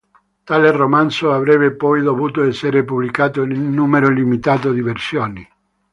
[0.45, 5.47] Tale romanzo avrebbe poi dovuto essere pubblicato in un numero illimitato di versioni.